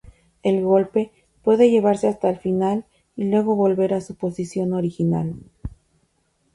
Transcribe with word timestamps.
El 0.41 0.63
golpe 0.63 1.11
puede 1.43 1.69
llevarse 1.69 2.07
hasta 2.07 2.27
el 2.31 2.37
final 2.39 2.85
y 3.15 3.25
luego 3.29 3.55
volver 3.55 3.93
a 3.93 4.01
su 4.01 4.15
posición 4.15 4.73
original. 4.73 5.35